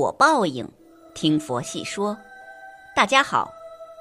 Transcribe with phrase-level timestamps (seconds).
[0.00, 0.66] 果报应，
[1.12, 2.16] 听佛细说。
[2.96, 3.52] 大家好，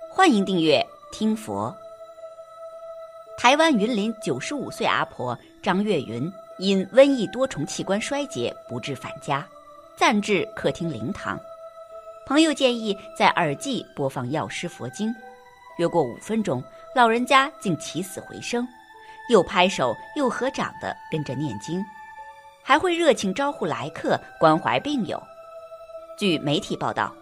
[0.09, 0.81] 欢迎订阅
[1.11, 1.75] 听佛。
[3.37, 9.45] 台湾云林九十五岁阿婆张月云因瘟疫多重器官衰竭不治返家，
[9.97, 11.37] 暂至客厅灵堂。
[12.25, 15.13] 朋友建议在耳际播放药师佛经，
[15.79, 16.63] 约过五分钟，
[16.95, 18.65] 老人家竟起死回生，
[19.29, 21.83] 又拍手又合掌的跟着念经，
[22.63, 25.21] 还会热情招呼来客，关怀病友。
[26.19, 27.15] 据媒体报道，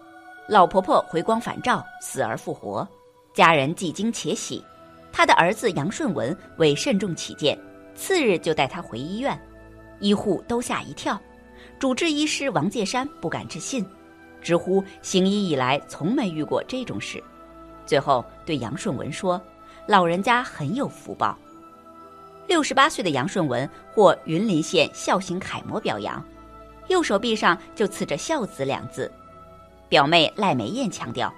[0.48, 2.84] 老婆婆回光返照，死而复活，
[3.32, 4.60] 家人既惊且喜。
[5.12, 7.56] 她的儿子杨顺文为慎重起见，
[7.94, 9.40] 次日就带她回医院，
[10.00, 11.16] 医护都吓一跳，
[11.78, 13.86] 主治医师王介山不敢置信，
[14.42, 17.22] 直呼行医以来从没遇过这种事。
[17.86, 19.40] 最后对杨顺文说
[19.86, 21.38] ：“老人家很有福报。”
[22.48, 26.20] 六十八岁的杨顺文获云林县孝行楷模表扬。
[26.88, 29.10] 右手臂上就刺着“孝子”两字，
[29.88, 31.32] 表妹赖梅燕强调，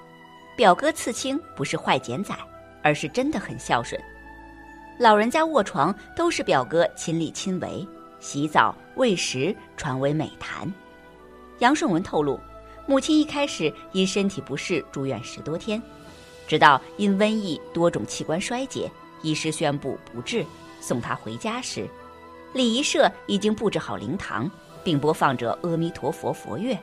[0.56, 2.34] 表哥刺青不是坏剪仔，
[2.82, 4.00] 而是真的很孝顺。
[4.98, 7.86] 老人家卧床都是表哥亲力亲为，
[8.20, 10.72] 洗澡喂食传为美谈。
[11.58, 12.38] 杨顺文透露，
[12.86, 15.82] 母亲一开始因身体不适住院十多天，
[16.46, 18.90] 直到因瘟疫多种器官衰竭，
[19.22, 20.44] 医师宣布不治，
[20.80, 21.88] 送他回家时，
[22.54, 24.50] 礼仪社已经布置好灵堂。
[24.82, 26.76] 并播放着阿弥陀佛佛乐，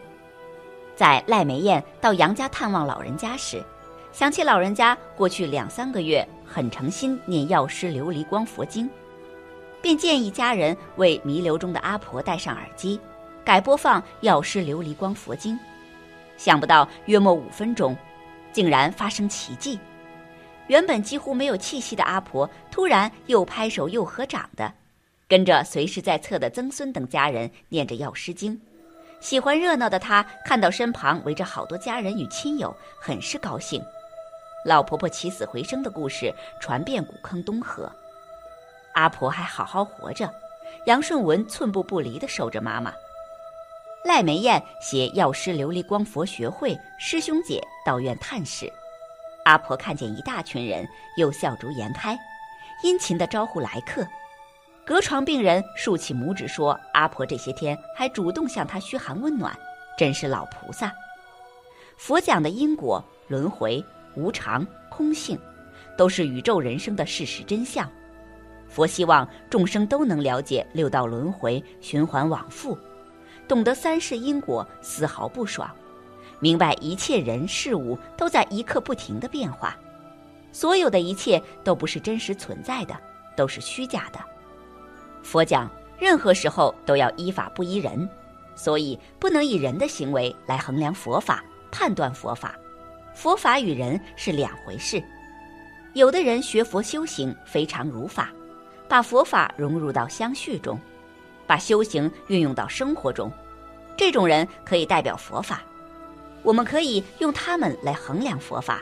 [0.95, 3.63] 在赖梅燕到杨家探望老人家时，
[4.11, 8.89] 想起老人家过去两三个月很诚心念药师琉璃光佛经，
[9.81, 12.99] 便建议家人为弥留中的阿婆戴上耳机，
[13.45, 15.57] 改播放药师琉璃光佛经。
[16.37, 17.95] 想不到约莫五分钟，
[18.51, 19.79] 竟然发生奇迹，
[20.67, 24.71] 原本几乎没有气息的阿婆突然又拍手又合掌的。
[25.27, 28.61] 跟着随时在侧的曾孙等家人念着药师经，
[29.19, 33.83] 喜欢热闹的他看到身旁围着好多家人与亲友，很是高兴。
[34.63, 37.91] 老婆婆起死回生的故事传遍古坑东河，
[38.93, 40.33] 阿婆还好好活着，
[40.85, 42.93] 杨顺文寸步不离地守着妈妈。
[44.05, 48.71] 赖梅燕携药师琉璃光佛学会师兄姐到院探视，
[49.43, 50.87] 阿婆看见一大群人，
[51.17, 52.17] 又笑逐颜开，
[52.81, 54.07] 殷勤地招呼来客。
[54.87, 59.53] 隔床病人竖起拇指说：“阿婆这些天还主动向他嘘寒问暖，
[59.97, 60.89] 真是老菩萨。”
[61.99, 63.83] 佛讲的因果、轮回、
[64.15, 65.37] 无常、空性，
[65.97, 67.85] 都是宇宙人生的事实真相。
[68.69, 72.77] 佛希望众生都能了解六道轮回、循环往复，
[73.45, 75.69] 懂得三世因果，丝毫不爽，
[76.39, 79.77] 明白一切人事物都在一刻不停的变化，
[80.53, 82.97] 所有的一切都不是真实存在的，
[83.35, 84.19] 都是虚假的。
[85.27, 88.09] 佛讲，任何时候都要依法不依人，
[88.55, 92.55] 所以不能以人的行为来衡量佛法、判断佛法。
[93.13, 95.03] 佛法与人是两回事。
[95.95, 98.31] 有的人学佛修行非常如法，
[98.87, 100.79] 把佛法融入到相续中，
[101.45, 103.29] 把修行运用到生活中，
[103.97, 105.61] 这种人可以代表佛法。
[106.41, 108.81] 我们可以用他们来衡量佛法。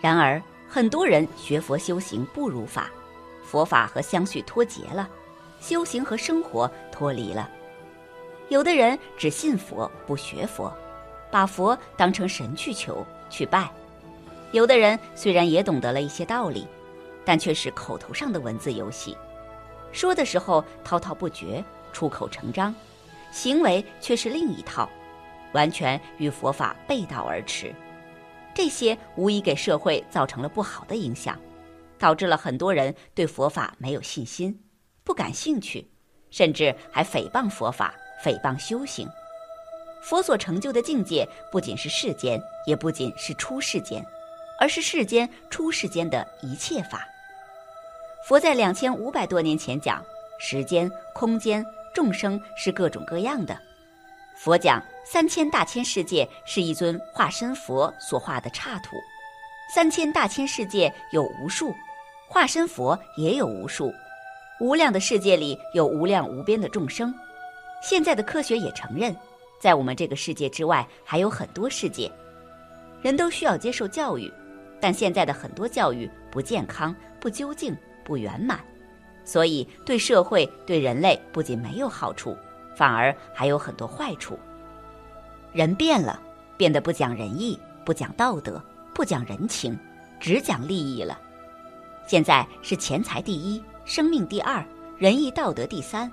[0.00, 2.88] 然而，很多人学佛修行不如法，
[3.44, 5.08] 佛法和相续脱节了。
[5.60, 7.50] 修行和生活脱离了，
[8.48, 10.72] 有的人只信佛不学佛，
[11.30, 13.68] 把佛当成神去求去拜；
[14.52, 16.66] 有的人虽然也懂得了一些道理，
[17.24, 19.16] 但却是口头上的文字游戏，
[19.90, 22.74] 说的时候滔滔不绝、出口成章，
[23.32, 24.88] 行为却是另一套，
[25.52, 27.74] 完全与佛法背道而驰。
[28.54, 31.38] 这些无疑给社会造成了不好的影响，
[31.98, 34.58] 导致了很多人对佛法没有信心。
[35.06, 35.88] 不感兴趣，
[36.32, 37.94] 甚至还诽谤佛法、
[38.24, 39.08] 诽谤修行。
[40.02, 44.04] 佛所成就的境界，不仅是世间，也不仅是出世间，
[44.58, 47.06] 而是世间、出世间的一切法。
[48.26, 50.04] 佛在两千五百多年前讲，
[50.40, 51.64] 时间、空间、
[51.94, 53.56] 众生是各种各样的。
[54.36, 58.96] 佛讲三千大千世界是一尊化身佛所画的刹土，
[59.72, 61.72] 三千大千世界有无数，
[62.28, 63.92] 化身佛也有无数。
[64.58, 67.14] 无量的世界里有无量无边的众生，
[67.82, 69.14] 现在的科学也承认，
[69.60, 72.10] 在我们这个世界之外还有很多世界。
[73.02, 74.32] 人都需要接受教育，
[74.80, 78.58] 但现在的很多教育不健康、不究竟、不圆满，
[79.26, 82.34] 所以对社会、对人类不仅没有好处，
[82.74, 84.38] 反而还有很多坏处。
[85.52, 86.18] 人变了，
[86.56, 88.62] 变得不讲仁义、不讲道德、
[88.94, 89.78] 不讲人情，
[90.18, 91.20] 只讲利益了。
[92.06, 93.62] 现在是钱财第一。
[93.86, 94.66] 生命第二，
[94.98, 96.10] 仁义道德第三。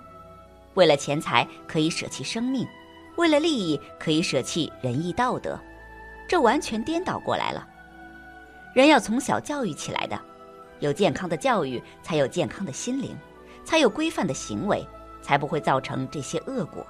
[0.76, 2.68] 为了钱财可以舍弃生命，
[3.16, 5.60] 为了利益可以舍弃仁义道德，
[6.30, 7.68] 这完全颠倒过来了。
[8.76, 10.22] 人要从小教育起来的，
[10.82, 13.18] 有健康的教育，才有健康的心灵，
[13.66, 14.88] 才有规范的行为，
[15.24, 16.86] 才不会造成这些恶果。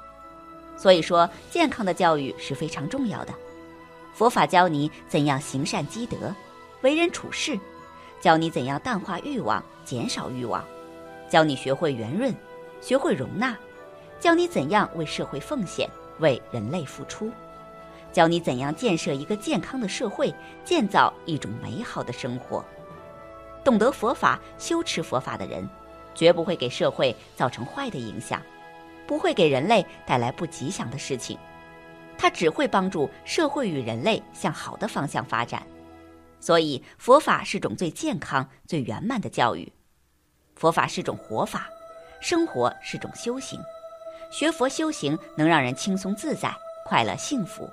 [0.75, 3.33] 所以说，健康的教育是非常重要的。
[4.13, 6.35] 佛法教你怎样行善积德，
[6.81, 7.57] 为人处事，
[8.19, 10.63] 教你怎样淡化欲望，减少欲望，
[11.33, 12.31] 教你学会圆润，
[12.79, 13.57] 学会容纳，
[14.19, 15.89] 教你怎样为社会奉献，
[16.19, 17.31] 为人类付出，
[18.11, 20.31] 教你怎样建设一个健康的社会，
[20.63, 22.63] 建造一种美好的生活。
[23.63, 25.67] 懂得佛法、修持佛法的人，
[26.13, 28.39] 绝不会给社会造成坏的影响。
[29.07, 31.35] 不会给人类带来不吉祥的事情，
[32.15, 35.63] 它只会帮助社会与人类向好的方向发展。
[36.39, 39.73] 所以，佛法是种最健康、最圆满的教育。
[40.55, 41.69] 佛法是种活法，
[42.19, 43.59] 生活是种修行。
[44.31, 46.51] 学佛修行能让人轻松自在、
[46.85, 47.69] 快乐幸福，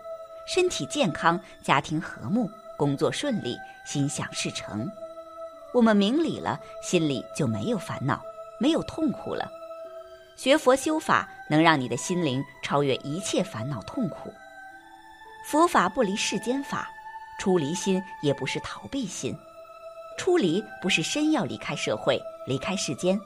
[0.46, 3.56] 身体健康，家庭和睦，工作顺利，
[3.86, 4.90] 心想事成。
[5.72, 8.20] 我们明理了，心里就没有烦恼，
[8.58, 9.50] 没有痛苦了。
[10.36, 14.32] 学佛修法，能让你的心灵超越一切烦恼痛苦。
[15.46, 16.90] 佛法不离世间法，
[17.38, 19.36] 出离心也不是逃避心。
[20.20, 23.18] 出离不是身要离开社会、离开世间，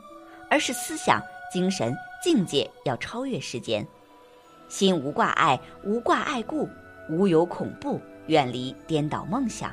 [0.49, 1.21] 而是思想、
[1.53, 1.93] 精神、
[2.23, 3.85] 境界要超越世间。
[4.69, 6.69] 心无挂碍，无挂碍故，
[7.11, 9.73] 无有恐怖，远离颠倒梦想。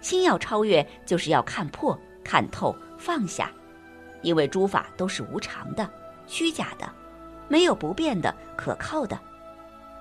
[0.00, 3.50] 心要超越，就是要看破、看透、放下，
[4.22, 5.86] 因为诸法都是无常的。
[6.26, 6.90] 虚假的，
[7.46, 9.20] 没有不变的、可靠的。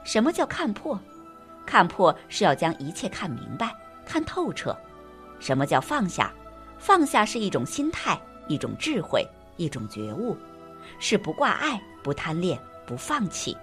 [0.06, 0.98] 什么叫看破？
[1.66, 3.76] 看破是要将一切看明白、
[4.06, 4.74] 看透彻。
[5.42, 6.34] 什么叫放下？
[6.78, 9.28] 放下是一种心态、一种智慧、
[9.58, 10.38] 一种觉悟，
[10.98, 12.58] 是不挂碍、不贪恋、
[12.88, 13.56] 不放弃。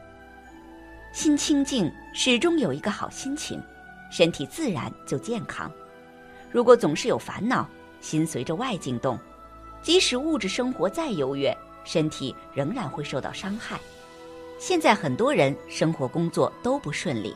[1.12, 3.60] 心清净，始终有一个好心情，
[4.10, 5.68] 身体自然就健康。
[6.50, 7.68] 如果总是有烦恼，
[8.00, 9.18] 心随着外境动，
[9.82, 11.56] 即使物质生活再优越。
[11.84, 13.80] 身体仍然会受到伤害。
[14.58, 17.34] 现在很多人生活工作都不顺利，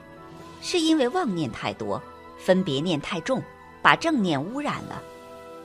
[0.60, 2.00] 是因为妄念太多，
[2.38, 3.42] 分别念太重，
[3.82, 5.02] 把正念污染了。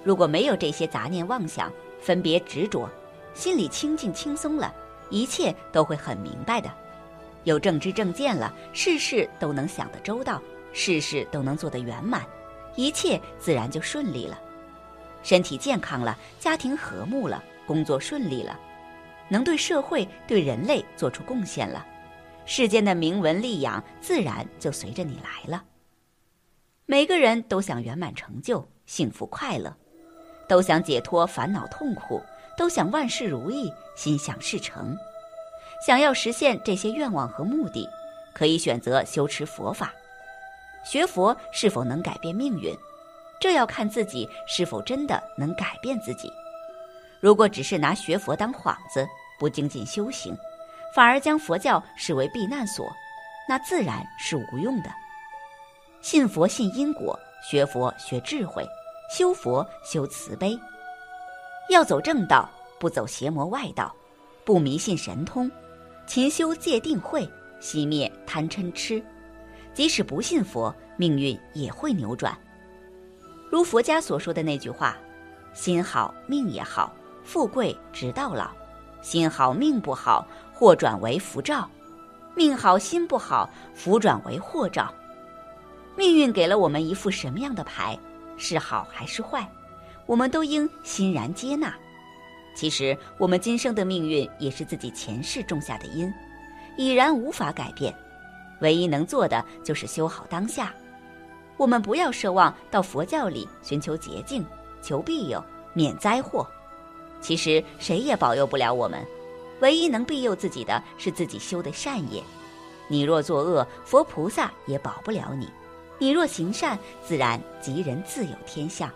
[0.03, 1.71] 如果没有这些杂念妄想、
[2.01, 2.89] 分别执着，
[3.33, 4.73] 心里清净轻松了，
[5.09, 6.69] 一切都会很明白的。
[7.43, 10.41] 有正知正见了，事事都能想得周到，
[10.73, 12.25] 事事都能做得圆满，
[12.75, 14.37] 一切自然就顺利了。
[15.23, 18.59] 身体健康了，家庭和睦了，工作顺利了。
[19.29, 21.85] 能对社会、对人类做出贡献了，
[22.45, 25.61] 世间的名闻利养自然就随着你来了。
[26.89, 29.75] 每个人都想圆满成就、幸福快乐，
[30.47, 32.23] 都想解脱烦恼痛苦，
[32.57, 34.97] 都想万事如意、心想事成。
[35.85, 37.85] 想要实现这些愿望和目的，
[38.33, 39.93] 可以选择修持佛法。
[40.85, 42.73] 学佛是否能改变命运，
[43.37, 46.31] 这要看自己是否真的能改变自己。
[47.19, 49.05] 如果只是拿学佛当幌子，
[49.37, 50.33] 不精进修行，
[50.95, 52.89] 反而将佛教视为避难所，
[53.49, 54.89] 那自然是无用的。
[56.09, 58.65] 信佛信因果，学佛学智慧，
[59.11, 60.57] 修佛修慈悲。
[61.69, 62.49] 要走正道，
[62.79, 63.93] 不走邪魔外道，
[64.45, 65.51] 不迷信神通，
[66.05, 67.29] 勤修戒定慧，
[67.59, 69.03] 熄灭贪嗔痴。
[69.73, 72.33] 即使不信佛，命运也会扭转。
[73.51, 74.97] 如佛家所说的那句话
[75.53, 76.89] ：“心好命也好。”
[77.25, 78.51] 富贵直到老，
[79.01, 81.67] 心好命不好，祸转为福兆；
[82.33, 84.89] 命好心不好，福转为祸兆。
[85.97, 87.97] 命运给了我们一副什么样的牌，
[88.37, 89.49] 是好还是坏，
[90.05, 91.73] 我们都应欣然接纳。
[92.55, 96.13] 其实，我们今生的命运也是自己前世种下的因，
[96.77, 97.91] 已然无法改变。
[98.61, 100.71] 唯一能做的就是修好当下。
[101.57, 104.45] 我们不要奢望到佛教里寻求捷径，
[104.83, 106.47] 求庇佑，免灾祸。
[107.21, 109.03] 其实谁也保佑不了我们，
[109.61, 112.21] 唯一能庇佑自己的是自己修的善业。
[112.87, 115.47] 你若作恶，佛菩萨也保不了你；
[115.99, 118.89] 你若行善，自然吉人自有天相。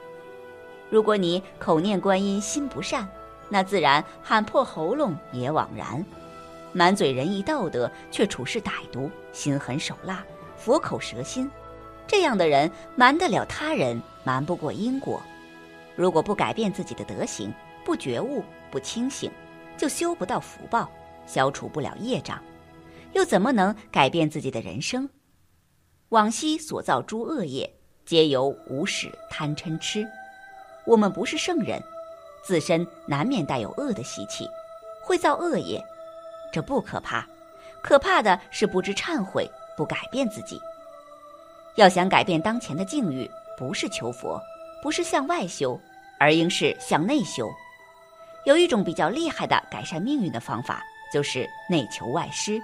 [0.90, 3.08] 如果你口念观音心不善，
[3.50, 6.04] 那自然喊破喉咙也枉然。
[6.74, 10.24] 满嘴仁义道德，却处事歹毒，心狠手辣，
[10.56, 11.50] 佛口蛇心，
[12.08, 15.22] 这样的人瞒得了他人，瞒不过因果。
[15.96, 17.54] 如果不改变自己的德行，
[17.84, 19.30] 不觉悟、不清醒，
[19.76, 20.90] 就修不到福报，
[21.26, 22.42] 消除不了业障，
[23.14, 25.10] 又怎么能改变自己的人生？
[26.12, 27.74] 往昔所造诸恶业，
[28.06, 30.06] 皆由无始贪嗔痴。
[30.84, 31.82] 我们不是圣人，
[32.44, 34.46] 自身难免带有恶的习气，
[35.02, 35.82] 会造恶业，
[36.52, 37.26] 这不可怕。
[37.82, 40.60] 可怕的是不知忏悔，不改变自己。
[41.76, 44.38] 要想改变当前的境遇，不是求佛，
[44.84, 45.80] 不是向外修，
[46.20, 47.50] 而应是向内修。
[48.44, 52.62] 有一种比较厉害的改善命运的方法，就是内求外施。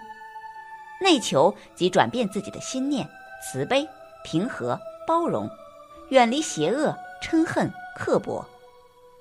[0.99, 3.07] 内求即转变自己的心念，
[3.41, 3.87] 慈悲、
[4.23, 5.49] 平和、包容，
[6.09, 8.45] 远离邪恶、嗔恨、刻薄。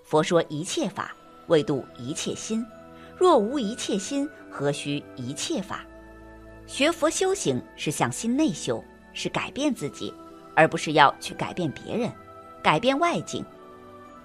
[0.04, 1.14] 佛说一切法，
[1.48, 2.64] 为度一切心。
[3.16, 5.84] 若无一切心，何须一切法？
[6.66, 8.82] 学佛修行是向心内修，
[9.12, 10.12] 是改变自己，
[10.54, 12.10] 而不是要去改变别人，
[12.62, 13.44] 改变外境。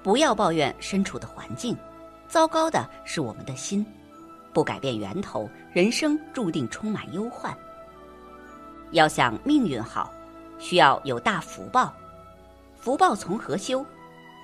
[0.03, 1.77] 不要抱怨身处的环境，
[2.27, 3.85] 糟糕的是我们的心。
[4.51, 7.55] 不改变源头，人生注定充满忧患。
[8.91, 10.13] 要想命运好，
[10.59, 11.93] 需要有大福报。
[12.79, 13.85] 福报从何修？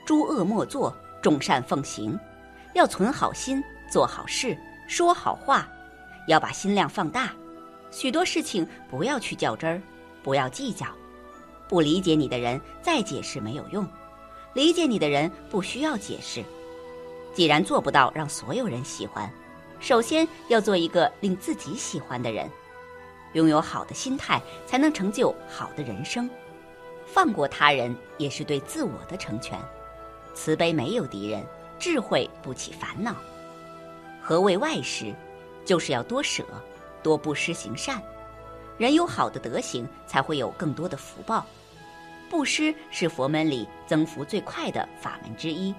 [0.05, 2.19] 诸恶莫作，众善奉行。
[2.73, 3.63] 要存好心。
[3.89, 5.65] 做好事，说好话，
[6.27, 7.31] 要把心量放大。
[7.89, 9.81] 许多事情不要去较真儿，
[10.21, 10.85] 不要计较。
[11.69, 13.87] 不理解你的人再解释没有用，
[14.53, 16.43] 理解你的人不需要解释。
[17.33, 19.31] 既然做不到让所有人喜欢，
[19.79, 22.51] 首先要做一个令自己喜欢的人。
[23.37, 26.27] 拥有好的心态，才能成就好的人生。
[27.05, 29.59] 放过他人，也是对自我的成全。
[30.33, 31.45] 慈悲没有敌人，
[31.77, 33.15] 智慧不起烦恼。
[34.19, 35.13] 何谓外施？
[35.63, 36.43] 就是要多舍，
[37.03, 38.01] 多布施行善。
[38.79, 41.45] 人有好的德行，才会有更多的福报。
[42.31, 45.75] 布施是佛门里增福最快的法门之一。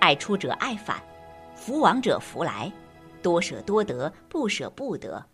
[0.00, 1.00] 爱出者爱返，
[1.54, 2.72] 福往者福来。
[3.22, 5.24] 多舍多得，不舍不得。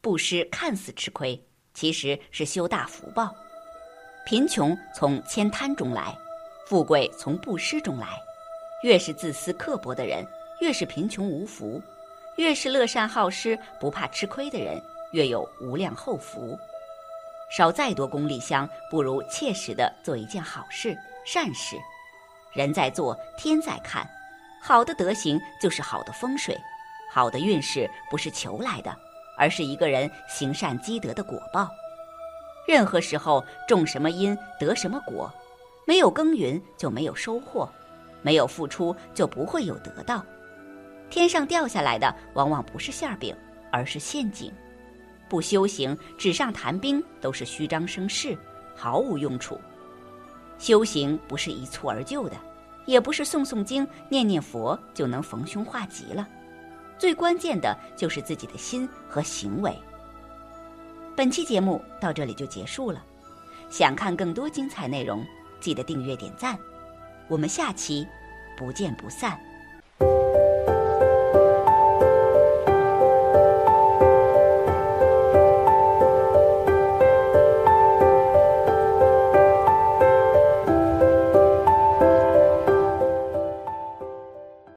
[0.00, 1.42] 布施看似吃亏，
[1.74, 3.34] 其实是修大福报。
[4.26, 6.16] 贫穷从悭贪中来，
[6.66, 8.06] 富贵从布施中来。
[8.82, 10.26] 越是自私刻薄的人。
[10.60, 11.80] 越是贫穷无福，
[12.36, 16.58] 越是乐善好施、不怕吃亏的人，越有无量后福。
[17.56, 21.76] 烧再多功利香，不如切实的做一件好事、善事。
[22.52, 24.04] 人在做，天在看。
[24.60, 26.58] 好的德行就是好的风水，
[27.08, 28.92] 好的运势不是求来的，
[29.38, 31.70] 而是一个人行善积德的果报。
[32.66, 35.32] 任何时候种什么因得什么果，
[35.86, 37.66] 没有耕耘就没有收获，
[38.20, 40.22] 没有付出就不会有得到。
[41.08, 43.34] 天上掉下来的往往不是馅饼，
[43.72, 44.52] 而是陷阱。
[45.30, 48.36] 不修行，纸上谈兵都是虚张声势，
[48.76, 49.58] 毫无用处。
[50.58, 52.36] 修行不是一蹴而就的，
[52.84, 56.28] 也不是诵诵经、念念佛就能逢凶化吉了。
[56.98, 59.72] 最关键的就是自己的心和行为。
[61.16, 63.02] 本期节目到这里就结束了，
[63.70, 65.24] 想看更多精彩内容，
[65.60, 66.58] 记得订阅点赞。
[67.28, 68.06] 我们下期
[68.56, 69.47] 不见不散。